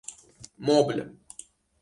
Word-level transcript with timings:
مبل 0.59 1.17